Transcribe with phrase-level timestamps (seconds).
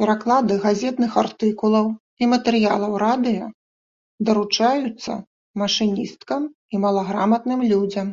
[0.00, 1.86] Пераклады газетных артыкулаў
[2.26, 3.46] і матэрыялаў радыё
[4.32, 5.12] даручаюцца
[5.64, 6.42] машыністкам
[6.72, 8.06] і малаграматным людзям.